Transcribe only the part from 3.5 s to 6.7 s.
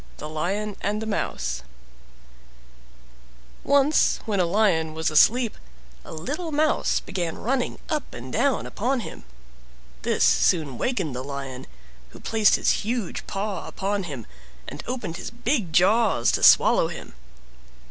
Once when a Lion was asleep a little